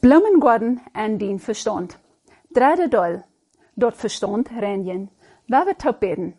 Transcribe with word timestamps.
Bloemen 0.00 0.40
worden 0.40 0.80
en 0.92 1.38
verstand. 1.38 1.98
Derde 2.48 2.88
dol, 2.88 3.22
dort 3.74 3.96
verstand 3.96 4.48
renjen. 4.48 5.10
Waar 5.46 5.66
we 5.66 5.76
top 5.76 6.00
beten. 6.00 6.34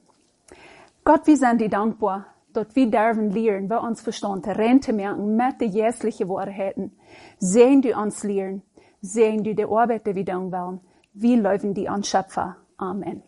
Gott, 1.04 1.28
wir 1.28 1.38
sind 1.38 1.60
dir 1.60 1.70
dankbar, 1.70 2.26
dat 2.54 2.76
wir 2.76 2.90
dürfen 2.90 3.30
lernen, 3.30 3.70
wir 3.70 3.82
uns 3.82 4.02
verstand 4.02 4.48
rein 4.48 4.82
zu 4.82 4.94
merken 4.94 5.36
mit 5.36 5.62
den 5.62 5.72
jährlichen 5.72 6.28
Wahrheiten. 6.28 6.92
Sehen 7.38 7.82
du 7.82 7.96
uns 7.96 8.24
lernen, 8.24 8.64
sehen 9.02 9.44
du 9.44 9.54
die 9.54 9.66
Arbeit, 9.66 10.08
die 10.08 10.16
wir 10.16 10.26
tun 10.26 10.52
wollen. 10.52 10.80
Wir 11.14 11.38
laufen 11.38 11.74
die 11.74 11.88
an 11.88 12.04
Schöpfer. 12.04 12.58
Amen. 12.78 13.22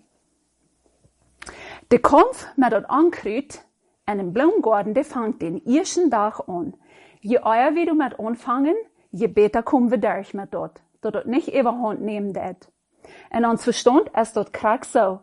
Der 1.91 1.99
Kampf 1.99 2.47
mit 2.55 2.71
dat 2.71 2.89
Ankrut 2.89 3.61
in 4.07 4.19
einem 4.19 4.33
Blumengarten, 4.33 4.93
der 4.93 5.05
fängt 5.05 5.41
den 5.41 5.63
ersten 5.65 6.09
Tag 6.09 6.47
an. 6.47 6.73
Je 7.21 7.35
eher 7.35 7.75
wir 7.75 7.85
du 7.85 7.93
mit 7.93 8.19
anfangen, 8.19 8.75
je 9.13 9.27
besser 9.27 9.63
kommen 9.63 9.91
wir 9.91 9.99
durch 9.99 10.33
mit 10.33 10.53
dort. 10.53 10.81
Dat 11.01 11.13
dort 11.13 11.27
nicht 11.27 11.53
überhand 11.53 12.01
nehmen 12.01 12.33
det. 12.33 12.67
Und 13.31 13.45
uns 13.45 13.63
Verstand 13.63 14.09
ist 14.19 14.35
dort 14.35 14.53
krack 14.53 14.85
so. 14.85 15.19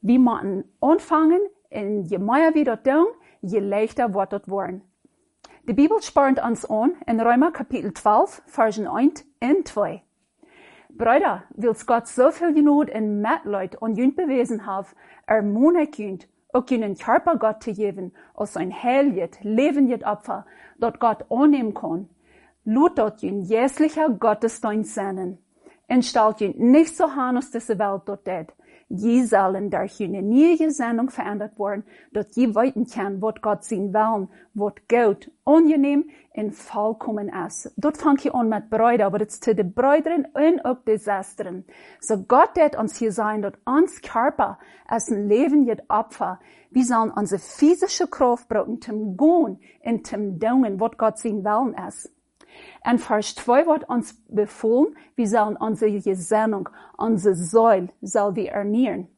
Wir 0.00 0.18
müssen 0.18 0.64
anfangen, 0.80 1.40
und 1.70 2.04
je 2.04 2.18
mehr 2.18 2.54
wir 2.54 2.64
dort 2.64 2.84
tun, 2.84 3.06
je 3.40 3.60
leichter 3.60 4.14
wird 4.14 4.32
dort 4.32 4.48
worden. 4.48 4.82
Die 5.68 5.72
Bibel 5.72 6.00
spornt 6.02 6.42
uns 6.42 6.64
an 6.64 6.92
in 7.06 7.20
Römer 7.20 7.50
Kapitel 7.50 7.92
12, 7.92 8.42
Versen 8.46 8.86
1 8.86 9.24
und 9.40 9.68
2. 9.68 10.02
Brüder, 10.90 11.42
wills 11.50 11.86
Gott 11.86 12.06
so 12.06 12.30
viel 12.30 12.54
Genot 12.54 12.88
in 12.88 13.20
Mitleid 13.20 13.80
und 13.80 13.96
Jünd 13.96 14.14
bewiesen 14.14 14.66
hat, 14.66 14.86
ermuntern 15.26 15.90
könnt, 15.90 16.28
auch 16.52 16.70
einen 16.70 16.96
Körper 16.96 17.36
Gott 17.36 17.62
zu 17.62 17.72
geben, 17.72 18.12
als 18.34 18.56
ein 18.56 18.72
heiliges, 18.72 19.40
lebendes 19.42 20.04
Opfer, 20.04 20.46
dort 20.78 21.00
Gott 21.00 21.24
annehmen 21.30 21.74
kann. 21.74 22.08
Lut 22.66 22.98
dort 22.98 23.22
ein 23.22 23.42
jährlicher 23.42 24.08
Gottesdienst 24.08 24.94
sein. 24.94 25.38
Und 25.86 26.04
stellt 26.04 26.40
ihn 26.40 26.70
nicht 26.70 26.96
so 26.96 27.14
han 27.14 27.36
aus 27.36 27.50
dieser 27.50 27.78
Welt 27.78 28.02
dort 28.06 28.26
det. 28.26 28.46
Je 28.88 29.22
sollen 29.24 29.70
durch 29.70 30.00
eine 30.00 30.22
neue 30.22 30.70
Sendung 30.70 31.10
verändert 31.10 31.58
worden, 31.58 31.84
dass 32.12 32.34
je 32.36 32.54
weiten 32.54 32.86
kann, 32.86 33.20
was 33.20 33.34
Gott 33.42 33.64
sehen 33.64 33.92
wollen, 33.92 34.28
was 34.54 34.74
gut, 34.88 35.30
angenehm 35.44 36.08
und 36.34 36.54
vollkommen 36.54 37.30
ist. 37.46 37.72
Dort 37.76 37.96
fang 37.96 38.16
ich 38.18 38.34
an 38.34 38.48
mit 38.48 38.70
Bräuter, 38.70 39.06
aber 39.06 39.20
jetzt 39.20 39.42
zu 39.42 39.54
den 39.54 39.72
Bräutern 39.72 40.26
und 40.34 40.64
auch 40.64 40.78
Schwestern. 40.84 41.64
So 42.00 42.18
Gott 42.22 42.56
wird 42.56 42.76
uns 42.76 42.96
hier 42.96 43.12
sein, 43.12 43.42
dass 43.42 43.54
uns 43.64 44.00
Körper 44.00 44.58
als 44.86 45.10
ein 45.10 45.28
lebendes 45.28 45.78
Opfer, 45.88 46.38
wir 46.70 46.84
sollen 46.84 47.10
unsere 47.10 47.40
physische 47.40 48.06
Kraft 48.06 48.48
brauchen, 48.48 48.80
zum 48.80 49.16
Gehen 49.16 49.58
und 49.82 50.06
zum 50.06 50.38
Dingen, 50.38 50.78
was 50.78 50.96
Gott 50.98 51.18
sehen 51.18 51.44
wollen 51.44 51.74
ist. 51.88 52.13
En 52.82 52.98
Vers 52.98 53.34
2 53.34 53.64
wordt 53.66 53.88
ons 53.88 54.14
bevolen, 54.28 54.96
wir 55.14 55.26
sollen 55.26 55.56
unsere 55.56 56.00
Gesinnung, 56.00 56.68
unsere 56.96 57.34
Säule, 57.34 57.88
soll 58.02 58.34
wir 58.34 58.52
ernähren. 58.52 59.08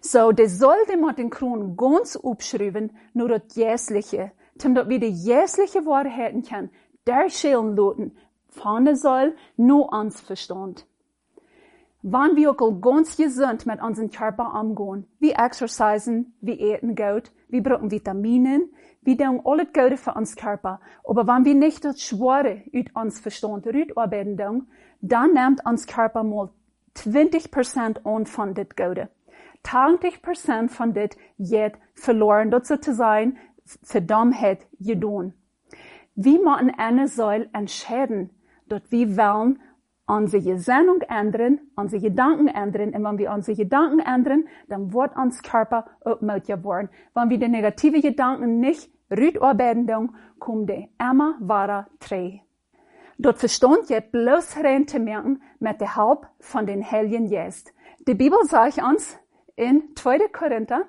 So, 0.00 0.32
de 0.32 0.46
soll 0.46 0.84
dem 0.88 1.06
hat 1.06 1.18
den 1.18 1.30
Kron 1.30 1.76
ganz 1.76 2.16
abschreiben, 2.16 2.90
nur 3.14 3.28
das 3.28 3.54
Jässliche, 3.54 4.32
damit 4.56 4.88
wir 4.88 5.00
die 5.00 5.08
jässliche 5.08 5.86
Wahrheiten 5.86 6.42
können, 6.42 6.70
der 7.06 7.30
Schälen 7.30 7.74
loten, 7.74 8.16
von 8.48 8.84
der 8.84 8.96
Säule 8.96 9.34
nur 9.56 9.92
uns 9.92 10.20
Verstand. 10.20 10.86
Wann 12.06 12.36
wir 12.36 12.50
auch 12.50 12.80
ganz 12.82 13.16
gesund 13.16 13.64
mit 13.64 13.80
unserem 13.80 14.10
Körper 14.10 14.60
umgehen, 14.60 15.06
wir 15.20 15.38
exercisen, 15.38 16.34
wir 16.42 16.60
essen 16.60 16.94
gut, 16.94 17.32
wir 17.48 17.62
brauchen 17.62 17.90
Vitaminen, 17.90 18.68
wir 19.00 19.16
tun 19.16 19.40
alles 19.42 19.68
Gute 19.72 19.96
für 19.96 20.12
uns 20.12 20.36
Körper. 20.36 20.82
Aber 21.02 21.26
wenn 21.26 21.46
wir 21.46 21.54
nicht 21.54 21.82
das 21.82 22.02
Schwere 22.02 22.62
ut 22.74 22.94
uns 22.94 23.20
Verstand 23.20 23.66
arbeiten 23.96 24.36
tun, 24.36 24.66
dann 25.00 25.32
nimmt 25.32 25.64
uns 25.64 25.86
Körper 25.86 26.24
mal 26.24 26.50
20% 26.94 28.04
an 28.04 28.26
von 28.26 28.52
das 28.52 28.68
Gute. 28.76 29.08
20% 29.64 30.68
von 30.68 30.92
das 30.92 31.16
geht 31.38 31.78
verloren, 31.94 32.50
dort 32.50 32.66
so 32.66 32.76
zu 32.76 32.92
sein, 32.92 33.38
für 33.82 34.02
Dummheit 34.02 34.66
getan. 34.78 35.32
Wir 36.16 36.38
müssen 36.38 36.70
eine 36.76 37.08
Säule 37.08 37.48
entscheiden, 37.54 38.28
dort 38.68 38.92
wir 38.92 39.16
wollen 39.16 39.58
unsere 40.06 40.42
Gesinnung 40.42 41.00
ändern, 41.02 41.60
unsere 41.76 42.02
Gedanken 42.02 42.48
ändern. 42.48 42.94
Und 42.94 43.04
wenn 43.04 43.18
wir 43.18 43.32
unsere 43.32 43.56
Gedanken 43.56 44.00
ändern, 44.00 44.44
dann 44.68 44.92
wird 44.92 45.16
uns 45.16 45.42
Körper 45.42 45.86
auch 46.04 46.20
werden. 46.20 46.90
Wenn 47.14 47.30
wir 47.30 47.38
die 47.38 47.48
negativen 47.48 48.02
Gedanken 48.02 48.60
nicht 48.60 48.90
rutarbeiten, 49.10 49.86
dann 49.86 50.14
kommt 50.38 50.70
die 50.70 50.90
immer 50.98 51.36
weiter 51.40 51.88
drei. 52.00 52.42
Dort 53.18 53.38
verstand 53.38 53.88
je 53.88 54.00
bloß 54.00 54.56
rein 54.64 54.88
zu 54.88 54.98
merken 54.98 55.40
mit 55.60 55.80
der 55.80 55.94
Halb 55.96 56.26
von 56.40 56.66
den 56.66 56.90
Heiligen 56.90 57.30
Geist. 57.30 57.72
Die 58.06 58.14
Bibel 58.14 58.38
sagt 58.44 58.82
uns 58.82 59.18
in 59.54 59.94
2. 59.94 60.28
Korinther, 60.32 60.86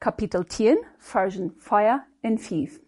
Kapitel 0.00 0.46
10, 0.46 0.78
Versen 0.98 1.54
4 1.58 2.02
und 2.22 2.38
5. 2.38 2.80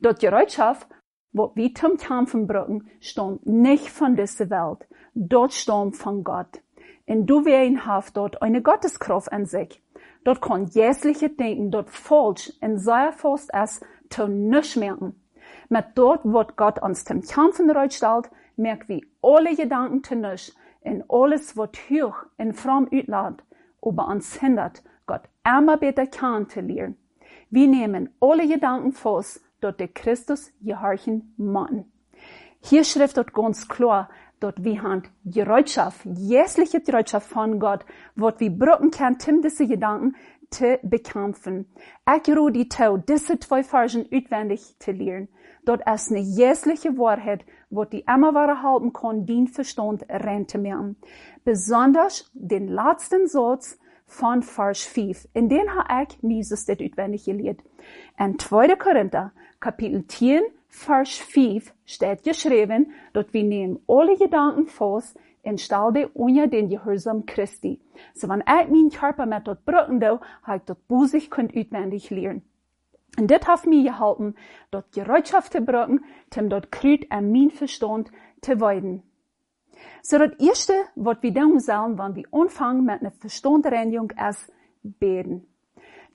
Dort 0.00 0.20
Gerätschaft 0.20 0.88
wat 1.38 1.52
zum 1.76 1.96
Kämpfen 1.96 2.46
brauchen, 2.46 2.88
stammt 3.00 3.46
nicht 3.46 3.88
von 3.88 4.16
dieser 4.16 4.50
Welt. 4.50 4.86
Dort 5.14 5.54
stammt 5.54 5.96
von 5.96 6.24
Gott. 6.24 6.60
Und 7.06 7.26
du 7.26 7.44
wen 7.44 7.86
haft 7.86 8.16
dort 8.16 8.42
eine 8.42 8.60
Gotteskraft 8.60 9.32
an 9.32 9.46
sich. 9.46 9.82
Dort 10.24 10.42
kann 10.42 10.66
jässliche 10.66 11.30
Denken 11.30 11.70
dort 11.70 11.88
falsch 11.88 12.52
und 12.60 12.78
sehr 12.78 13.12
fast 13.12 13.50
es 13.54 13.80
zu 14.10 14.28
nichts 14.28 14.76
merken. 14.76 15.14
Mit 15.70 15.86
dort, 15.94 16.20
wo 16.24 16.44
Gott 16.56 16.82
uns 16.82 17.04
zum 17.04 17.22
Kämpfen 17.22 17.70
stellt, 17.90 18.30
merkt 18.56 18.88
wie 18.88 19.06
alle 19.22 19.54
Gedanken 19.54 20.04
zu 20.04 20.16
nichts 20.16 20.54
und 20.82 21.04
alles, 21.08 21.56
was 21.56 21.70
hoch 21.88 22.16
und 22.36 22.52
fromm 22.54 22.84
utlädt, 22.84 23.42
über 23.82 24.08
uns 24.08 24.34
hindert, 24.40 24.82
Gott 25.06 25.22
immer 25.44 25.76
besser 25.76 26.06
kennenzulernen. 26.06 26.96
Wir 27.50 27.66
nehmen 27.66 28.10
alle 28.20 28.46
Gedanken 28.46 28.92
fast 28.92 29.42
dort 29.60 29.80
der 29.80 29.88
Christus 29.88 30.52
gehorchen 30.60 31.34
Mann. 31.36 31.84
Hier 32.60 32.84
schrift 32.84 33.16
dort 33.16 33.32
ganz 33.32 33.68
klar, 33.68 34.08
dort 34.40 34.62
wir 34.64 34.82
haben 34.82 35.02
Gerätschaft, 35.24 36.04
jässliche 36.04 36.80
Gerätschaft 36.80 37.28
von 37.28 37.58
Gott, 37.60 37.84
wat 38.14 38.40
wir 38.40 38.50
brücken 38.50 38.90
können, 38.90 39.18
um 39.28 39.42
diese 39.42 39.66
Gedanken 39.66 40.16
zu 40.50 40.78
bekämpfen. 40.82 41.66
Ich 42.06 42.36
ruhe 42.36 42.52
die 42.52 42.68
Tau, 42.68 42.96
diese 42.96 43.38
zwei 43.38 43.62
Versen 43.62 44.06
utwendig 44.10 44.76
zu 44.78 44.92
lernen. 44.92 45.28
Dort 45.64 45.82
ist 45.88 46.10
eine 46.10 46.20
jässliche 46.20 46.96
Wahrheit, 46.96 47.44
wo 47.68 47.84
die 47.84 48.00
immer 48.00 48.34
wahre 48.34 48.62
halten 48.62 48.92
kann, 48.92 49.26
den 49.26 49.46
Verstand 49.46 50.04
zu 50.48 50.58
machen. 50.58 50.96
Besonders 51.44 52.30
den 52.32 52.68
letzten 52.68 53.26
Satz, 53.26 53.78
von 54.08 54.42
Vers 54.42 54.82
5. 54.84 55.28
In 55.34 55.48
den 55.48 55.74
habe 55.74 56.06
ich 56.08 56.18
dieses 56.22 56.64
das 56.64 56.80
utwendig 56.80 57.26
gelehrt. 57.26 57.60
In 58.18 58.38
2. 58.38 58.74
Korinther, 58.76 59.32
Kapitel 59.60 60.06
10, 60.06 60.42
Vers 60.68 61.16
5 61.16 61.74
steht 61.84 62.22
geschrieben, 62.22 62.92
dort 63.12 63.32
wir 63.34 63.42
nehmen 63.42 63.80
alle 63.88 64.16
Gedanken 64.16 64.66
fast 64.66 65.18
und 65.42 65.60
stellen 65.60 66.06
unter 66.14 66.46
den 66.46 66.68
Gehorsam 66.68 67.26
Christi. 67.26 67.80
So 68.14 68.28
wenn 68.28 68.40
ich 68.40 68.68
meinen 68.68 68.90
Körper 68.90 69.26
mit 69.26 69.48
dort 69.48 69.64
brücken 69.64 69.98
do, 69.98 70.20
habe 70.44 70.58
ich 70.58 70.62
dort 70.64 70.86
busig 70.86 71.30
könnt 71.30 71.56
utwendig 71.56 72.10
lernen. 72.10 72.42
Und 73.18 73.30
das 73.32 73.48
hat 73.48 73.66
mir 73.66 73.90
geholfen, 73.90 74.36
dort 74.70 74.92
Gerätschaft 74.92 75.52
zu 75.52 75.60
brücken, 75.60 76.04
um 76.36 76.48
dort 76.50 76.70
Krüt 76.70 77.10
an 77.10 77.32
mein 77.32 77.50
Verstand 77.50 78.12
zu 78.42 78.60
weiden. 78.60 79.02
So 80.02 80.18
das 80.18 80.38
erste, 80.38 80.74
was 80.94 81.18
wir 81.22 81.34
tun 81.34 81.58
sollen, 81.58 81.98
wenn 81.98 82.14
wir 82.14 82.24
anfangen 82.30 82.84
mit 82.84 83.00
einer 83.00 83.10
Verstandreinigung, 83.10 84.12
ist 84.28 84.52
beten. 84.82 85.48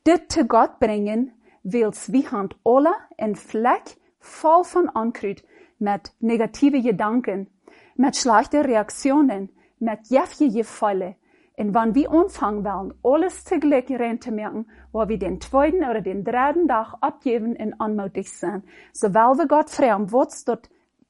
Das 0.06 0.28
zu 0.30 0.46
Gott 0.46 0.80
bringen, 0.80 1.34
wills 1.64 2.12
wir 2.12 2.32
haben 2.32 2.50
alle 2.64 2.94
ein 3.18 3.36
Fleck 3.36 3.98
voll 4.20 4.64
von 4.64 4.90
Ankrut 4.90 5.44
mit 5.80 6.14
negativen 6.20 6.84
Gedanken, 6.84 7.50
mit 7.96 8.16
schlechten 8.16 8.66
Reaktionen, 8.66 9.50
mit 9.80 10.08
jäftigen 10.08 10.56
Gefallen. 10.56 11.16
Und 11.56 11.76
wenn 11.76 11.94
wir 11.94 12.12
anfangen 12.12 12.66
wollen, 12.66 12.94
alles 13.04 13.44
zugleich 13.44 13.86
reinzumerken, 13.90 14.70
wo 14.92 15.08
wir 15.08 15.20
den 15.20 15.40
zweiten 15.40 15.84
oder 15.84 16.02
den 16.02 16.24
dritten 16.24 16.68
Tag 16.68 16.96
abgeben 17.02 17.56
und 17.56 17.80
anmutig 17.80 18.32
sind, 18.32 18.64
so 18.92 19.14
weil 19.14 19.38
wir 19.38 19.48
Gott 19.48 19.70
fragen, 19.70 20.12
was 20.12 20.46
das 20.46 20.60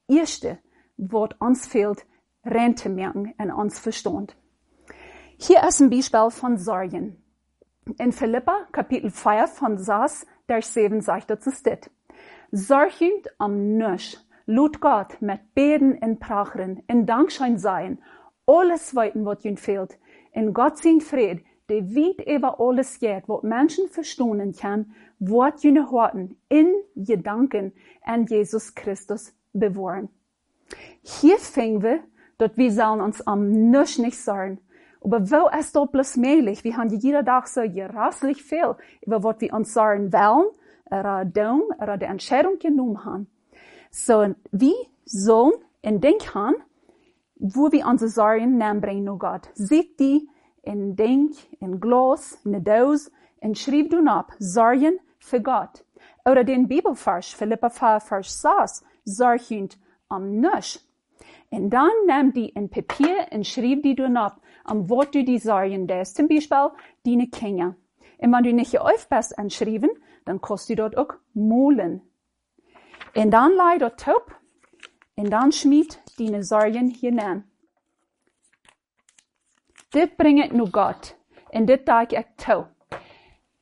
erste, 0.06 0.58
was 0.98 1.30
uns 1.38 1.66
fehlt, 1.66 2.04
Rente 2.44 2.90
merken 2.90 3.32
en 3.38 3.50
uns 3.50 3.78
Verstand. 3.78 4.36
Hier 5.38 5.66
ist 5.66 5.80
ein 5.80 5.88
Beispiel 5.88 6.30
von 6.30 6.58
Sorgen. 6.58 7.23
In 7.98 8.12
Philippa, 8.12 8.66
Kapitel 8.72 9.10
5 9.10 9.50
von 9.50 9.76
Saas, 9.76 10.26
der 10.48 10.62
7 10.62 11.02
sagt 11.02 11.28
dazu 11.28 11.50
steht. 11.50 11.90
Sorgend 12.50 13.28
am 13.36 13.76
Nusch, 13.76 14.16
lud 14.46 14.80
Gott 14.80 15.20
mit 15.20 15.54
Beten 15.54 15.94
in 15.96 16.18
Prachen, 16.18 16.82
in 16.88 17.04
Dankschein 17.04 17.58
sein, 17.58 17.98
alles 18.46 18.94
weiten, 18.96 19.26
was 19.26 19.44
ihnen 19.44 19.58
fehlt, 19.58 19.98
in 20.32 20.54
Gott 20.54 20.78
sein 20.78 21.02
Fried, 21.02 21.44
der 21.68 21.82
weit 21.90 22.26
über 22.26 22.58
alles 22.58 22.98
geht, 23.00 23.24
was 23.28 23.42
Menschen 23.42 23.88
verstehen 23.88 24.54
kann, 24.58 24.94
wird 25.18 25.62
ihnen 25.62 25.90
Horten 25.90 26.38
in 26.48 26.72
Gedanken 26.96 27.74
an 28.02 28.24
Jesus 28.24 28.74
Christus 28.74 29.34
bewahren. 29.52 30.08
Hier 31.02 31.36
fingen 31.36 31.82
wir, 31.82 32.00
dort 32.38 32.56
wir 32.56 32.72
sollen 32.72 33.02
uns 33.02 33.26
am 33.26 33.70
nichts 33.70 33.98
nicht 33.98 34.18
sagen. 34.18 34.58
Wo 35.06 35.48
ist 35.58 35.76
dort 35.76 35.92
bloß 35.92 36.16
möglich? 36.16 36.64
Wir 36.64 36.78
haben 36.78 36.88
jeder 36.88 37.22
Tag 37.22 37.46
so 37.46 37.60
gerasslich 37.60 38.42
viel 38.42 38.74
über 39.02 39.22
was 39.22 39.38
wir 39.38 39.52
uns 39.52 39.74
sagen 39.74 40.10
wollen, 40.10 40.46
oder 40.86 41.30
tun, 41.30 41.62
oder 41.78 41.98
die 41.98 42.06
Entscheidung 42.06 42.58
genommen 42.58 43.04
haben. 43.04 43.26
So, 43.90 44.34
wie 44.50 44.74
sollen 45.04 45.52
in 45.82 46.00
Denk 46.00 46.34
haben, 46.34 46.56
wo 47.36 47.70
wir 47.70 47.86
unsere 47.86 48.10
Sorgen 48.10 48.58
bringen, 48.80 49.04
nur 49.04 49.18
Gott. 49.18 49.50
Seht 49.52 50.00
die 50.00 50.26
in 50.62 50.96
Denk, 50.96 51.34
in 51.60 51.80
Glas, 51.80 52.38
in 52.44 52.64
Dose, 52.64 53.10
und 53.40 53.58
schrieb 53.58 53.90
du 53.90 54.02
ab, 54.06 54.32
Sorgen 54.38 54.98
für 55.18 55.42
Gott. 55.42 55.84
Oder 56.24 56.44
den 56.44 56.66
Bibelvers, 56.66 57.26
Philippa 57.26 57.68
5, 57.68 58.04
Vers 58.04 58.40
6, 58.40 58.84
Sorgend 59.04 59.78
am 60.08 60.40
Nusch. 60.40 60.80
Und 61.50 61.68
dann 61.68 61.90
nahm 62.06 62.32
die 62.32 62.48
in 62.48 62.70
Papier 62.70 63.26
und 63.30 63.46
schrieb 63.46 63.82
die 63.82 63.94
du 63.94 64.06
ab, 64.18 64.40
am 64.64 64.88
Wort 64.88 65.14
du 65.14 65.24
die 65.24 65.38
Sorgen 65.38 65.86
des, 65.86 66.14
zum 66.14 66.28
Beispiel, 66.28 66.70
deine 67.04 67.28
Kinder. 67.28 67.76
Und 68.18 68.32
wenn 68.32 68.42
du 68.44 68.52
nicht 68.52 68.78
aufpasst 68.78 69.38
anschrieben, 69.38 69.90
dann 70.24 70.40
kostet 70.40 70.78
dort 70.78 70.96
auch 70.96 71.14
Molen. 71.34 72.02
Und 73.14 73.30
dann 73.30 73.54
leid 73.54 73.82
dort 73.82 74.00
taub, 74.00 74.34
und 75.16 75.30
dann 75.30 75.52
schmied 75.52 76.00
deine 76.18 76.42
Sorgen 76.42 76.88
hinein. 76.88 77.44
Dit 79.92 80.16
bringt 80.16 80.52
nu 80.52 80.68
Gott, 80.70 81.14
und 81.52 81.66
dit 81.66 81.86
dag 81.86 82.12
ich 82.12 82.26
toe. 82.36 82.68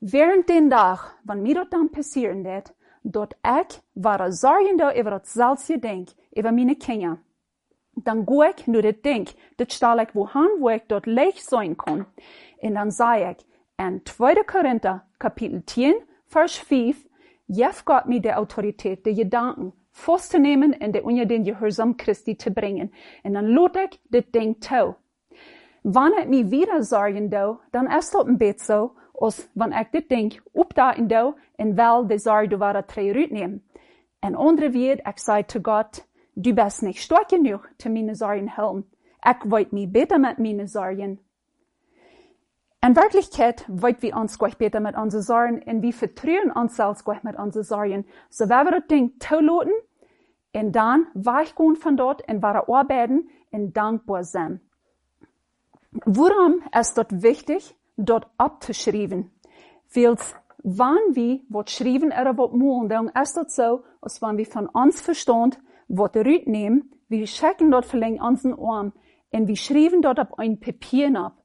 Während 0.00 0.48
den 0.48 0.70
Tag, 0.70 1.14
wann 1.24 1.42
mir 1.42 1.54
dat 1.54 1.72
dann 1.72 1.90
passieren 1.90 2.44
wird, 2.44 2.74
dort 3.04 3.36
ich 3.44 3.80
war 3.94 4.32
sorgend 4.32 4.82
über 4.96 5.10
das 5.10 5.34
selbst 5.34 5.68
denk, 5.68 6.08
über 6.34 6.52
meine 6.52 6.76
Kinder. 6.76 7.18
Dann 7.94 8.24
go 8.24 8.42
ich 8.42 8.66
nur 8.66 8.82
das 8.82 9.00
denk, 9.02 9.30
das 9.58 9.74
stell 9.74 10.00
ich 10.00 10.14
wohin, 10.14 10.48
wo 10.58 10.70
ich 10.70 10.82
dort 10.88 11.06
leicht 11.06 11.44
sein 11.44 11.76
kann. 11.76 12.06
Und 12.60 12.74
dann 12.74 12.90
sag 12.90 13.38
ich, 13.38 13.46
in 13.78 14.04
2. 14.04 14.34
Korinther, 14.46 15.06
Kapitel 15.18 15.64
10, 15.64 15.94
Vers 16.26 16.56
5, 16.56 16.96
Jef 17.48 17.84
Gott 17.84 18.06
mir 18.06 18.20
die 18.20 18.32
Autorität, 18.32 19.04
die 19.04 19.14
Gedanken, 19.14 19.72
festzunehmen 19.90 20.72
und 20.72 20.94
die 20.94 21.00
unter 21.02 21.26
den 21.26 21.44
Gehorsam 21.44 21.96
Christi 21.96 22.36
zu 22.36 22.50
bringen. 22.50 22.92
Und 23.22 23.34
dann 23.34 23.46
lot 23.46 23.76
ich 23.76 24.00
das 24.10 24.30
Ding 24.30 24.60
tau. 24.60 24.96
Wann 25.82 26.12
ich 26.20 26.28
mich 26.28 26.50
wieder 26.50 26.82
sorgen 26.82 27.30
do, 27.30 27.58
dann 27.72 27.86
ist 27.86 28.14
das 28.14 28.24
ein 28.24 28.38
bisschen 28.38 28.58
so, 28.58 28.92
als 29.20 29.50
wenn 29.54 29.72
ich 29.72 29.88
das 29.92 30.08
Ding 30.08 30.40
opdaten 30.54 31.08
do 31.08 31.34
und 31.58 31.76
wel 31.76 32.06
de 32.06 32.18
Sorge 32.18 32.58
war 32.60 32.80
drei 32.82 33.12
nehmen. 33.30 33.62
En 34.20 34.36
andere 34.36 34.72
wird, 34.72 35.02
ich 35.06 35.18
sage 35.18 35.48
zu 35.48 35.60
Gott, 35.60 36.04
du 36.34 36.54
bist 36.54 36.82
nicht 36.82 37.02
stark 37.02 37.28
genug, 37.28 37.68
zu 37.78 37.90
meine 37.90 38.14
Sorgen 38.14 38.48
helfen. 38.48 38.84
Ich 39.24 39.50
wollte 39.50 39.74
mich 39.74 39.92
besser 39.92 40.18
mit 40.18 40.38
meinen 40.38 40.66
Sorgen. 40.66 41.20
In 42.84 42.96
Wirklichkeit 42.96 43.64
wollen 43.68 43.96
wir 44.00 44.16
uns 44.16 44.38
gleich 44.38 44.58
besser 44.58 44.80
mit 44.80 44.96
unseren 44.96 45.22
Sorgen 45.22 45.62
und 45.62 45.82
wir 45.82 45.92
vertrauen 45.92 46.50
uns 46.50 46.76
selbst 46.76 47.04
gleich 47.04 47.22
mit 47.22 47.38
unseren 47.38 47.62
Sorgen. 47.62 48.04
So 48.28 48.48
wenn 48.48 48.66
wir 48.66 48.80
das 48.80 48.88
Ding 48.88 49.18
tolaten 49.20 49.72
und 50.52 50.72
dann 50.72 51.06
weichgehen 51.14 51.76
von 51.76 51.96
dort 51.96 52.28
und 52.28 52.42
wir 52.42 52.68
arbeiten 52.68 53.28
und 53.52 53.76
dankbar 53.76 54.24
sein. 54.24 54.60
Warum 55.92 56.62
ist 56.76 56.98
dort 56.98 57.22
wichtig, 57.22 57.76
dort 57.96 58.26
abzuschreiben? 58.38 59.30
Weil 59.94 60.16
wann 60.64 60.98
wir 61.12 61.40
was 61.50 61.70
schreiben 61.70 62.12
oder 62.12 62.36
was 62.36 62.52
malen, 62.52 62.88
dann 62.88 63.08
ist 63.10 63.36
das 63.36 63.54
so, 63.54 63.84
als 64.00 64.20
wenn 64.22 64.38
wir 64.38 64.46
von 64.46 64.66
uns 64.66 65.00
verstehen, 65.00 65.54
was 65.88 66.14
rüt 66.14 66.46
nehmen, 66.46 66.90
wir 67.08 67.26
schicken 67.26 67.70
dort 67.70 67.84
verlängern 67.84 68.26
unseren 68.26 68.58
Arm 68.58 68.92
und 69.30 69.48
wir 69.48 69.56
schreiben 69.56 70.02
dort 70.02 70.20
auf 70.20 70.38
ein 70.38 70.60
Papier 70.60 71.14
ab. 71.18 71.42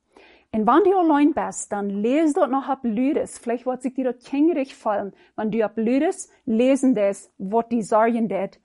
Und 0.52 0.66
wenn 0.66 0.84
du 0.90 0.98
allein 0.98 1.34
bist, 1.34 1.72
dann 1.72 1.90
lese 1.90 2.34
dort 2.34 2.52
noch 2.52 2.68
ab 2.68 2.80
Lüdes. 2.84 3.38
Vielleicht 3.38 3.66
wird 3.66 3.82
sich 3.82 3.94
dir 3.94 4.06
dort 4.06 4.24
kängerig 4.24 4.76
fallen, 4.76 5.14
wenn 5.36 5.52
du 5.52 5.64
ab 5.64 5.74
Lüdes 5.76 6.30
lesen 6.46 6.96
das, 6.96 7.32
was 7.38 7.68
die 7.70 7.82
sagen 7.82 8.30
det. 8.30 8.60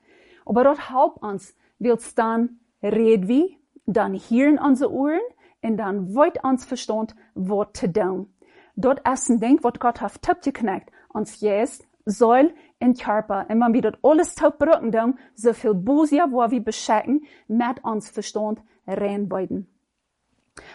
Aber 0.46 0.64
dort 0.64 0.90
halb 0.90 1.22
uns, 1.22 1.56
willst 1.78 2.19
dann 2.19 2.60
red 2.82 3.26
wie, 3.28 3.58
dann 3.84 4.14
hören 4.14 4.58
unsere 4.58 4.92
Ohren, 4.92 5.20
und 5.62 5.76
dann 5.76 6.14
wird 6.14 6.42
uns 6.44 6.64
verstand, 6.64 7.14
was 7.34 7.69
zu 7.74 7.92
tun. 7.92 8.32
Dort 8.74 9.06
ist 9.08 9.30
ein 9.30 9.40
Ding, 9.40 9.58
was 9.62 9.74
Gott 9.78 10.00
hat 10.00 10.20
taub 10.22 10.42
geknackt, 10.42 10.90
uns 11.08 11.40
jetzt 11.40 11.86
soll 12.04 12.52
in 12.82 12.94
Körper. 12.94 13.46
Wenn 13.49 13.73
wir 13.73 13.82
dort 13.82 13.99
alles 14.02 14.34
taub 14.34 14.58
brücken, 14.58 15.19
so 15.34 15.52
viel 15.52 15.75
Busia, 15.75 16.26
wo 16.31 16.50
wir 16.50 16.62
beschäcken, 16.62 17.25
mit 17.46 17.82
uns 17.84 18.11
Verstand 18.11 18.61
reinbeuten. 18.87 19.69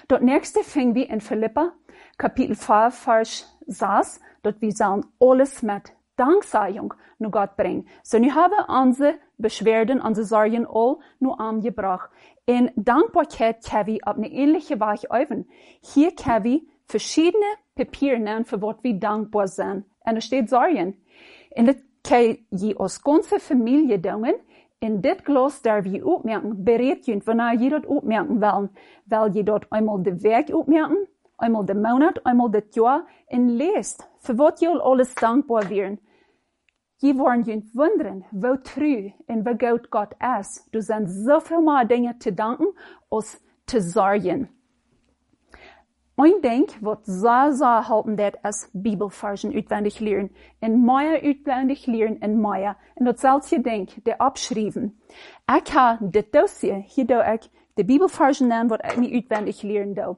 Dort 0.08 0.24
nächste 0.24 0.64
fing 0.64 0.96
wir 0.96 1.10
in 1.10 1.22
Philippa, 1.22 1.74
Kapitel 2.18 2.56
5, 2.56 2.96
Vers 2.96 3.60
6, 3.68 4.22
dort 4.42 4.62
wir 4.62 4.72
sollen 4.72 5.06
alles 5.20 5.62
mit 5.62 5.94
Danksagung 6.16 6.94
nur 7.20 7.32
Gott 7.32 7.56
bringen. 7.58 7.88
So, 8.04 8.18
nu 8.18 8.34
haben 8.34 8.54
unsere 8.68 9.16
Beschwerden, 9.38 10.02
unsere 10.02 10.26
Sorgen 10.26 10.66
all 10.66 10.98
nur 11.20 11.40
angebracht. 11.40 12.10
In 12.46 12.72
Dankbarkeit 12.76 13.64
kann 13.64 13.86
wir 13.86 14.00
auf 14.04 14.16
eine 14.16 14.32
ähnliche 14.32 14.80
Weise 14.80 15.08
üben. 15.14 15.48
Hier 15.82 16.12
wir 16.16 16.62
verschiedene 16.86 17.46
Papiere 17.76 18.20
nehmen, 18.20 18.46
für 18.46 18.62
was 18.62 18.78
wir 18.82 18.94
dankbar 18.96 19.48
sind. 19.48 19.86
Und 20.06 20.16
da 20.16 20.22
steht 20.22 20.50
Sorgen. 20.50 20.98
Und 21.56 21.68
das 21.68 21.76
kann 22.08 22.38
je 22.50 22.76
als 22.78 23.02
ganze 23.02 23.40
Familie 23.40 24.00
tun. 24.00 24.34
In 24.80 25.02
dit 25.02 25.22
Glas 25.24 25.62
darf 25.62 25.86
je 25.86 26.06
opmerken, 26.06 26.64
berät 26.64 27.06
je, 27.06 27.22
wanneer 27.24 27.60
je 27.60 27.70
dat 27.70 27.86
opmerken 27.86 28.40
wollen. 28.40 28.72
Weil 29.06 29.32
je 29.34 29.44
dort 29.44 29.66
einmal 29.70 30.04
de 30.04 30.16
Werk 30.22 30.50
opmerken, 30.50 31.08
einmal 31.38 31.66
de 31.66 31.76
Monat, 31.76 32.20
einmal 32.24 32.52
das 32.52 32.76
Jahr, 32.76 33.06
und 33.28 33.50
lest, 33.50 34.10
für 34.20 34.38
was 34.38 34.60
je 34.60 34.68
alles 34.68 35.16
dankbar 35.16 35.70
wären. 35.70 36.00
Je 37.00 37.16
worden 37.16 37.44
je 37.44 37.62
wunderen, 37.74 38.26
wo 38.32 38.56
true 38.56 39.14
en 39.28 39.46
wo 39.46 39.54
gut 39.56 39.90
Gott 39.90 40.16
ist. 40.40 40.68
Du 40.72 40.82
sind 40.82 41.08
so 41.10 41.40
viel 41.40 41.62
mehr 41.62 41.86
Dinge 41.86 42.18
zu 42.20 42.32
danken, 42.32 42.68
als 43.10 43.40
zu 43.66 43.82
sorgen. 43.82 44.50
Ein 46.20 46.42
Ding, 46.42 46.68
was 46.82 46.98
sehr, 47.04 47.54
sehr 47.54 47.88
helfen 47.88 48.18
wird, 48.18 48.38
ist 48.44 48.72
Bibelversen 48.74 49.56
auswendig 49.56 50.00
lernen. 50.00 50.32
In 50.62 50.84
Maya 50.84 51.18
auswendig 51.18 51.86
lernen 51.86 52.18
in 52.24 52.42
Maya. 52.42 52.76
Und 52.96 53.06
das 53.06 53.22
selbe 53.22 53.70
Ding, 53.70 53.88
der 54.04 54.20
abschreiben. 54.20 55.00
Ich 55.48 55.76
habe 55.76 56.10
das 56.10 56.32
Dossier, 56.32 56.78
hier 56.78 57.06
do 57.06 57.20
ich 57.22 57.52
die 57.78 57.84
Bibelversen 57.84 58.48
nennen, 58.48 58.72
was 58.72 58.80
ich 58.90 58.98
mir 58.98 59.16
auswendig 59.16 59.62
lernen 59.62 59.94
do. 59.94 60.18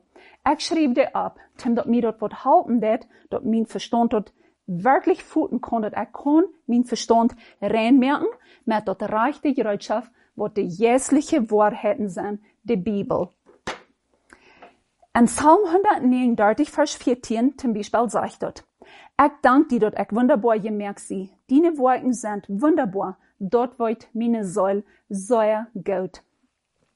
Ich 0.49 0.65
schreibe 0.65 0.93
das 0.93 1.13
ab, 1.13 1.37
damit 1.61 1.87
mir 1.87 2.01
dort 2.03 2.21
was 2.21 2.45
helfen 2.45 2.81
wird, 2.81 3.05
dass 3.29 3.43
mein 3.43 3.65
Verstand 3.65 4.13
dort 4.13 4.31
wirklich 4.67 5.21
voeten 5.21 5.59
kon, 5.59 5.81
dat 5.81 5.97
ik 5.97 6.11
kon 6.11 6.45
mijn 6.65 6.85
verstand 6.85 7.33
reinmerken 7.59 8.37
met 8.63 8.85
dat 8.85 9.01
reichte 9.01 9.53
Gereitschaft, 9.53 10.11
wat 10.33 10.55
de 10.55 10.67
jässliche 10.67 11.45
Wahrheiten 11.45 12.09
zijn, 12.09 12.41
de 12.61 12.77
Bibel. 12.77 13.31
In 15.19 15.25
Psalm 15.25 15.65
139, 15.65 16.71
Vers 16.71 16.95
14 16.95 17.57
zum 17.57 17.73
Beispiel 17.73 18.09
sagt 18.09 18.41
dort, 18.41 18.63
Ich 19.21 19.31
dank 19.41 19.67
dir, 19.67 19.81
dort 19.81 19.99
ich 19.99 20.15
wunderbar 20.15 20.57
gemerkt 20.59 21.01
sie. 21.01 21.29
Deine 21.49 21.77
Worte 21.77 22.13
sind 22.13 22.45
wunderbar. 22.47 23.17
Dort 23.37 23.77
wird 23.79 24.07
meine 24.13 24.45
Säule 24.45 24.85
sehr 25.09 25.67
gut. 25.73 26.23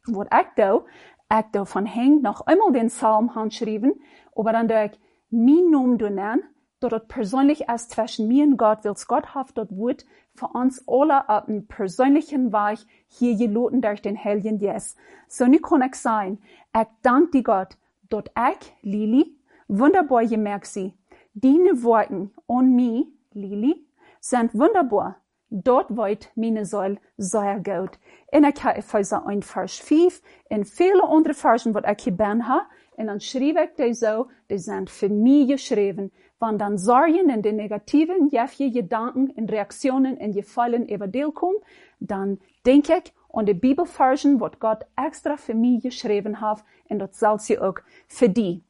Wat 0.08 0.30
ich 0.34 0.48
da, 0.56 0.86
ich 1.34 1.46
da 1.51 1.65
von 1.65 1.86
hängt 1.86 2.24
noch 2.24 2.48
einmal 2.48 2.72
den 2.72 2.88
Psalm 2.88 3.36
handschrieben, 3.36 4.01
aber 4.38 4.53
dann 4.53 4.70
da 4.70 4.86
ich 4.86 4.98
mein 5.30 5.70
Namen 5.70 5.98
nennen, 5.98 6.44
dat 6.80 7.10
persönlich 7.10 7.68
ist 7.68 7.92
zwischen 7.92 8.30
mir 8.30 8.46
und 8.46 8.56
Gott, 8.56 8.86
weil 8.86 8.96
Gott 9.06 9.36
hat 9.36 9.51
dort 9.56 9.75
Wut 9.75 10.06
für 10.34 10.48
uns 10.48 10.82
alle 10.88 11.27
auf 11.27 11.50
einen 11.50 11.68
persönlichen 11.68 12.53
Weg 12.53 12.80
hier 13.10 13.36
geloten 13.36 13.82
durch 13.82 14.01
den 14.01 14.18
Heiligen 14.18 14.60
Jes. 14.60 14.96
So 15.27 15.46
nicht 15.46 15.63
kann 15.63 15.82
ich 15.82 15.96
sein. 15.96 16.39
Ich 16.74 16.88
danke 17.01 17.32
dir 17.32 17.44
Gott, 17.44 17.77
dort 18.13 18.32
ich, 18.38 18.74
Lili, 18.82 19.38
wunderbar 19.67 20.25
gemerkt 20.25 20.67
sie. 20.67 20.93
Deine 21.34 21.84
Worte 21.84 22.29
und 22.46 22.75
mir, 22.75 23.05
Lili, 23.34 23.88
sind 24.20 24.53
wunderbar. 24.53 25.17
Dort 25.50 25.96
wird 25.96 26.32
meine 26.36 26.65
Säule 26.65 26.98
sehr 27.17 27.55
gut. 27.58 28.00
Und 28.32 28.48
ich 28.48 28.63
habe 28.63 28.77
Epheser 28.77 29.25
1, 29.25 29.46
Vers 29.46 29.77
5 29.77 30.22
und 30.50 30.67
viele 30.67 31.03
andere 31.03 31.34
Versen, 31.34 31.74
die 31.74 31.91
ich 31.91 32.03
hier 32.03 32.15
bin 32.15 32.48
habe. 32.48 32.65
Und 32.96 33.08
dann 33.08 33.20
schrieb 33.20 33.58
ich 33.58 33.75
die 33.77 33.93
so, 33.93 34.27
die 34.50 34.58
sind 34.60 34.89
für 34.89 35.10
mich 35.10 35.48
geschrieben 35.48 36.12
wenn 36.43 36.58
dann 36.58 36.77
Sorgen 36.77 37.32
und 37.32 37.43
die 37.43 37.53
negativen, 37.53 38.27
jäfje 38.27 38.70
Gedanken 38.72 39.32
und 39.32 39.51
Reaktionen 39.51 40.17
in 40.17 40.34
je 40.34 40.43
Fallen 40.43 40.88
über 40.88 41.08
dir 41.08 41.32
kommen, 41.32 41.58
dann 42.00 42.39
denke 42.65 43.01
an 43.34 43.46
die 43.48 43.54
Bibelversion, 43.54 44.40
was 44.40 44.60
Gott 44.60 44.86
extra 44.96 45.38
für 45.38 45.56
mich 45.56 45.84
geschrieben 45.84 46.40
hat, 46.40 46.63
und 46.88 47.00
das 47.00 47.20
soll 47.20 47.40
sie 47.40 47.60
auch 47.60 47.75
für 48.08 48.30
die. 48.30 48.63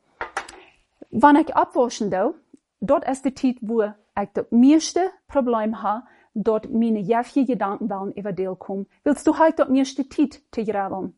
Wenn 1.11 1.35
ich 1.35 1.55
abwaschen 1.55 2.09
do, 2.09 2.33
dort 2.79 3.07
ist 3.07 3.25
die 3.25 3.35
Zeit, 3.35 3.57
wo 3.61 3.83
ich 3.83 4.29
das 4.33 4.47
meiste 4.49 5.11
Problem 5.27 5.83
habe, 5.83 6.03
dort 6.33 6.71
meine 6.71 6.99
jäfje 6.99 7.45
Gedanken 7.45 7.89
wollen 7.89 8.13
über 8.13 8.31
deel 8.31 8.55
kommen. 8.55 8.87
Willst 9.03 9.27
du 9.27 9.37
halt 9.37 9.59
dort 9.59 9.69
mir 9.69 9.83
Tit 9.83 10.41
zu 10.51 10.61
regeln? 10.61 11.13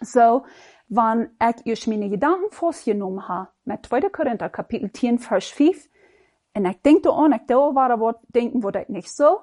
So, 0.00 0.44
wann 0.88 1.30
ich 1.40 1.66
erst 1.66 1.86
meine 1.86 2.08
Gedanken 2.08 2.50
vorgenommen 2.50 3.28
habe, 3.28 3.50
mit 3.64 3.86
2. 3.86 4.00
Korinther 4.08 4.48
Kapitel 4.48 4.90
10, 4.90 5.18
Vers 5.18 5.46
5, 5.48 5.88
und 6.54 6.66
ich 6.66 6.82
denke 6.82 7.12
an, 7.12 7.32
ich 7.32 7.46
da 7.46 7.56
war 7.56 8.20
denken, 8.28 8.62
was 8.62 8.74
ich 8.82 8.88
nicht 8.88 9.10
so, 9.10 9.38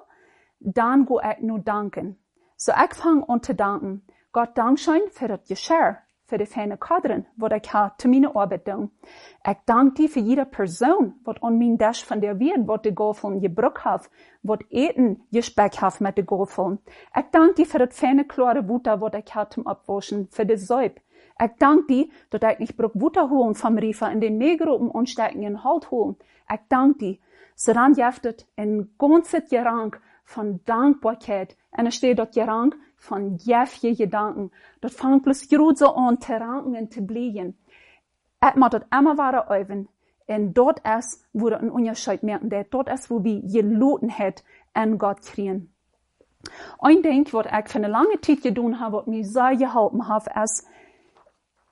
dann 0.60 1.06
go 1.06 1.20
ich 1.20 1.40
nur 1.40 1.60
danken. 1.60 2.19
So 2.62 2.72
ich 2.72 2.92
fange 2.94 3.26
an 3.26 3.42
zu 3.42 3.54
danken. 3.54 4.02
Schön 4.76 5.00
für 5.12 5.28
das 5.28 5.48
Geschirr, 5.48 5.96
für 6.26 6.36
die 6.36 6.44
feine 6.44 6.76
Kadren, 6.76 7.24
was 7.36 7.52
ich 7.54 7.72
habe 7.72 7.94
zu 7.96 8.06
meiner 8.06 8.36
Arbeit 8.36 8.66
tun. 8.66 8.90
Ich 9.48 9.56
danke 9.64 9.94
dir 9.94 10.10
für 10.10 10.20
jede 10.20 10.44
Person, 10.44 11.14
was 11.24 11.42
an 11.42 11.58
mein 11.58 11.78
Dash 11.78 12.04
von 12.04 12.20
der 12.20 12.38
wird, 12.38 12.68
was 12.68 12.82
die 12.82 12.94
Goffeln 12.94 13.40
gebrückt 13.40 13.86
hat, 13.86 14.10
was 14.42 14.58
Eten 14.68 15.22
gespeckt 15.32 15.80
hat 15.80 16.02
mit 16.02 16.18
den 16.18 16.26
Goffeln. 16.26 16.80
Ich 17.16 17.24
danke 17.32 17.54
dir 17.54 17.66
für 17.66 17.78
das 17.78 17.98
feine, 17.98 18.26
klare 18.26 18.62
Butter, 18.62 19.00
was 19.00 19.14
ich 19.14 19.34
habe 19.34 19.48
zum 19.48 19.66
Abwaschen, 19.66 20.28
für 20.30 20.44
das 20.44 20.66
Säub. 20.66 21.00
Ich 21.42 21.52
danke 21.58 21.86
dir, 21.86 22.08
dass 22.28 22.52
ich 22.52 22.58
nicht 22.58 22.76
brauch 22.76 22.92
Butter 22.92 23.30
holen 23.30 23.54
vom 23.54 23.78
Riefer 23.78 24.12
in 24.12 24.20
den 24.20 24.36
Mehlgruppen 24.36 24.90
und 24.90 25.08
stecken 25.08 25.44
in 25.44 25.64
Halt 25.64 25.90
holen. 25.90 26.16
Ich 26.52 26.60
danke 26.68 26.98
dir. 26.98 27.18
So 27.54 27.72
dann 27.72 27.94
jeftet 27.94 28.46
ein 28.56 28.90
von 30.30 30.60
Dankbarkeit. 30.64 31.56
Und 31.70 31.86
es 31.86 31.96
steht 31.96 32.18
dort 32.18 32.34
Gerang 32.34 32.74
von 32.96 33.36
jäfje 33.36 33.94
Gedanken. 33.94 34.50
Dat 34.80 34.92
fangt 34.92 35.24
plus 35.24 35.48
groot 35.48 35.78
so 35.78 35.88
an 35.88 36.18
te 36.18 36.38
ranken 36.38 36.74
en 36.74 36.88
te 36.88 37.02
bliehen. 37.02 37.58
Et 38.40 38.54
moet 38.56 38.72
dat 38.72 38.86
immer 38.90 39.16
ware 39.16 39.44
oeven. 39.50 39.88
En 40.26 40.52
dort 40.52 40.80
is, 40.98 41.24
wo 41.32 41.50
dat 41.50 41.62
een 41.62 41.72
onderscheid 41.72 42.22
merken, 42.22 42.48
dat 42.48 42.70
dort 42.70 42.88
is, 42.88 43.08
wir 43.08 43.42
geloten 43.44 44.10
het 44.10 44.44
en 44.72 45.00
God 45.00 45.20
kriegen. 45.20 45.74
Ein 46.78 47.02
Ding, 47.02 47.32
was 47.32 47.46
ich 47.46 47.68
für 47.68 47.78
eine 47.78 47.88
lange 47.88 48.20
Zeit 48.20 48.42
getan 48.42 48.78
habe, 48.78 48.96
was 48.96 49.06
mir 49.06 49.24
sehr 49.24 49.56
geholfen 49.56 50.08
hat, 50.08 50.26
ist, 50.44 50.66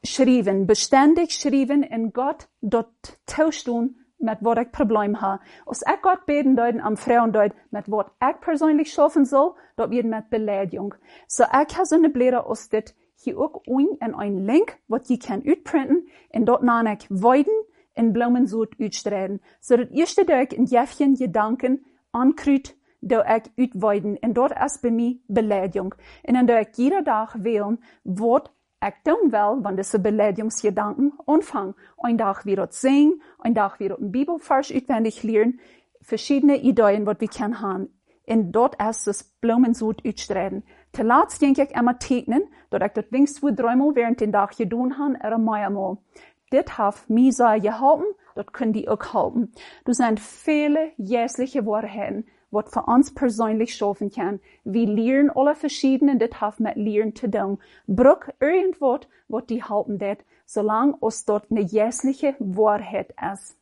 schreiben, 0.03 0.67
beständig 0.67 1.33
schreiben 1.33 1.83
in 1.83 2.13
Gott 2.13 2.49
dort 2.61 3.19
tauschen 3.27 3.98
met 4.19 4.39
wat 4.41 4.59
ik 4.59 4.71
probleem 4.71 5.15
ha. 5.15 5.41
Als 5.65 5.81
ik 5.81 5.99
God 6.01 6.25
beten 6.25 6.55
duiden 6.55 6.81
am 6.81 6.97
vrouwen 6.97 7.33
duid 7.33 7.55
met 7.71 7.87
wat 7.87 8.13
ik 8.19 8.39
persoonlijk 8.39 8.87
schaffen 8.87 9.27
zal, 9.27 9.57
dat 9.75 9.89
wird 9.89 10.07
met 10.07 10.29
beleidigung. 10.29 10.95
So 11.27 11.43
ik 11.43 11.71
ha 11.71 11.85
zo'n 11.85 12.11
bleren 12.13 12.45
als 12.45 12.69
dit 12.69 12.95
hier 13.23 13.39
ook 13.39 13.59
een 13.63 13.95
en 13.99 14.21
een 14.21 14.45
link 14.45 14.79
wat 14.87 15.09
je 15.09 15.17
kan 15.17 15.43
uitprinten 15.45 16.09
en 16.31 16.45
dat 16.45 16.63
na 16.63 16.91
ik 16.91 17.07
weiden 17.09 17.65
en 17.93 18.13
bloemen 18.13 18.49
zoet 18.49 18.75
uitstrijden. 18.79 19.43
So 19.61 19.77
dat 19.77 19.89
eerste 19.91 20.25
dat 20.25 20.41
ik 20.41 20.59
een 20.59 20.65
jefje 20.65 21.17
gedanken 21.17 21.85
aankruid, 22.11 22.77
dat 23.01 23.27
ik 23.27 23.47
uitweiden 23.57 24.19
en 24.19 24.33
dat 24.33 24.53
is 24.65 24.81
bij 24.81 24.91
mij 24.91 25.21
beleidigung. 25.27 25.93
En 26.23 26.35
dan 26.35 26.47
dat 26.47 26.67
ik 26.67 26.77
iedere 26.77 27.03
dag 27.03 27.33
willen 27.33 27.81
wat 28.03 28.53
ik 28.79 28.97
doen 29.03 29.31
wel, 29.31 29.61
want 29.61 29.79
is 29.79 29.93
een 29.93 30.03
beleidigungsgedanken 30.03 31.15
aanvang. 31.25 31.77
Een 31.97 32.17
dag 32.17 32.43
weer 32.43 32.61
het 32.61 32.75
zingen, 32.75 33.23
een 33.41 33.53
dag 33.53 33.79
weer 33.79 33.91
een 33.99 34.11
Bibelvers 34.11 34.73
uitwendig 34.73 35.23
leren, 35.23 35.61
verschiedene 36.01 36.61
ideeën 36.61 37.05
wat 37.05 37.19
we 37.19 37.29
kunnen 37.29 37.59
hebben. 37.59 37.93
En 38.25 38.51
dat 38.51 38.83
is 38.89 39.03
das 39.03 39.35
bloemenzoet 39.39 40.03
uitstrijden. 40.03 40.65
Te 40.91 41.05
laatst 41.05 41.41
denk 41.41 41.57
ik 41.57 41.71
immer 41.71 41.97
tekenen, 41.99 42.49
dat 42.69 42.83
ik 42.83 42.95
dat 42.95 43.07
wenigstens 43.11 43.41
voor 43.41 43.55
dreimal 43.55 43.93
während 43.93 44.19
den 44.19 44.31
dag 44.31 44.57
gedaan 44.57 44.93
heb, 44.93 45.33
er 45.33 45.41
meermaal. 45.41 46.03
Dit 46.49 46.77
heeft 46.77 47.09
mij 47.09 47.61
geholpen, 47.61 48.15
dat 48.35 48.51
kunnen 48.51 48.75
die 48.75 48.89
ook 48.89 49.07
helpen. 49.11 49.53
Er 49.85 49.95
zijn 49.95 50.19
vele 50.19 50.93
jässliche 50.97 51.63
waarheden 51.63 52.27
wat 52.51 52.71
für 52.71 52.83
uns 52.83 53.15
persönlich 53.15 53.75
schaffen 53.75 54.11
kann. 54.11 54.41
Wir 54.65 54.87
lernen 54.87 55.31
alle 55.31 55.55
verschiedene, 55.55 56.17
das 56.17 56.41
hat 56.41 56.61
mit 56.61 56.77
Lernen 56.77 57.15
zu 57.15 57.31
tun. 57.31 57.59
Bruch 57.87 58.29
irgendwas, 58.41 59.01
was 59.29 59.47
die 59.47 59.63
halten 59.63 59.99
det, 59.99 60.25
solange 60.47 60.97
es 61.03 61.25
dort 61.25 61.51
eine 61.51 61.61
jässliche 61.61 62.35
Wahrheit 62.39 63.15
ist. 63.33 63.57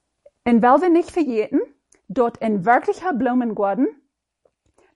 Und 0.44 0.62
weil 0.62 0.80
wir 0.80 0.88
nicht 0.88 1.10
vergessen, 1.10 1.60
dort 2.08 2.40
ein 2.40 2.64
wirklicher 2.64 3.12
Blumengarten, 3.12 3.88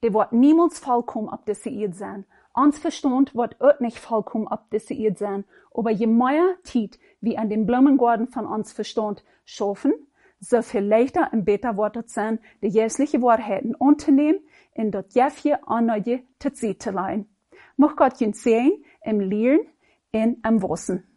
der 0.03 0.15
wird 0.15 0.33
niemals 0.33 0.79
vollkommen 0.79 1.29
Erde 1.47 1.93
sein. 1.93 2.25
Uns 2.55 2.79
Verstand 2.79 3.35
wird 3.35 3.61
auch 3.61 3.81
nicht 3.81 3.99
vollkommen 3.99 4.49
Erde 4.71 5.17
sein. 5.17 5.45
Aber 5.73 5.91
je 5.91 6.07
mehr 6.07 6.57
Zeit 6.63 6.99
wir 7.21 7.39
an 7.39 7.51
dem 7.51 7.67
Blumengarten 7.67 8.29
von 8.29 8.47
uns 8.47 8.73
Verstand 8.73 9.25
schaffen, 9.45 9.93
so 10.41 10.63
viel 10.63 10.81
leichter 10.81 11.31
und 11.33 11.45
besser 11.45 11.77
wird 11.77 11.97
es 11.97 12.15
sein, 12.15 12.41
die 12.63 12.69
jährliche 12.69 13.21
Wahrheiten 13.23 13.77
anzunehmen 13.79 14.41
und 14.75 14.91
dort 14.93 15.15
jäfje 15.15 15.67
an 15.69 15.91
zu 16.39 16.53
zu 16.79 16.91
leihen. 16.91 17.29
Mag 17.77 17.97
Gott 17.97 18.21
ihn 18.21 18.33
sehen 18.33 18.85
im 19.03 19.21
Lehren 19.21 19.61
und 20.13 20.45
im 20.47 20.63
Wissen. 20.63 21.10